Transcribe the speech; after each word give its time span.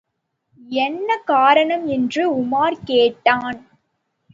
என்ன 0.79 1.17
காரணம் 1.25 1.85
என்று 1.87 2.23
உமார் 2.35 2.79
கேட்டான். 2.83 3.59